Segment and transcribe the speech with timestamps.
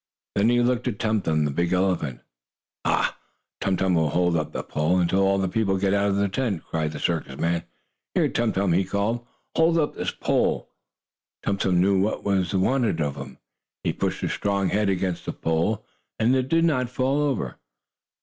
[0.33, 2.21] Then he looked at Tum Tum, the big elephant.
[2.87, 3.19] "Ha!
[3.59, 6.27] Tum Tum will hold up the pole, until all the people get out of the
[6.27, 7.65] tent!" cried the circus man.
[8.15, 9.23] "Here, Tum Tum," he called.
[9.55, 10.71] "Hold up this pole."
[11.43, 13.37] Tum Tum knew what was wanted of him.
[13.83, 15.85] He pushed his strong head against the pole,
[16.17, 17.57] and it did not fall over.